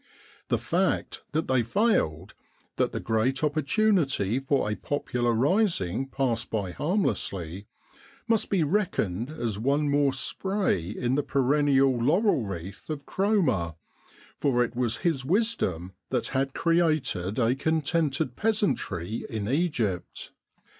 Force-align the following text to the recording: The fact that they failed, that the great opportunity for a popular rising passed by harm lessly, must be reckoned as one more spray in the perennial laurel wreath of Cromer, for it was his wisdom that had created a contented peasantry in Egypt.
The 0.47 0.57
fact 0.57 1.21
that 1.31 1.47
they 1.47 1.61
failed, 1.61 2.33
that 2.77 2.91
the 2.91 2.99
great 2.99 3.43
opportunity 3.43 4.39
for 4.39 4.67
a 4.67 4.73
popular 4.75 5.31
rising 5.31 6.07
passed 6.07 6.49
by 6.49 6.71
harm 6.71 7.03
lessly, 7.03 7.67
must 8.27 8.49
be 8.49 8.63
reckoned 8.63 9.29
as 9.29 9.59
one 9.59 9.89
more 9.91 10.11
spray 10.11 10.81
in 10.89 11.13
the 11.13 11.21
perennial 11.21 11.95
laurel 11.95 12.41
wreath 12.43 12.89
of 12.89 13.05
Cromer, 13.05 13.75
for 14.39 14.63
it 14.63 14.75
was 14.75 14.97
his 15.05 15.23
wisdom 15.23 15.93
that 16.09 16.29
had 16.29 16.55
created 16.55 17.37
a 17.37 17.53
contented 17.53 18.35
peasantry 18.35 19.23
in 19.29 19.47
Egypt. 19.47 20.31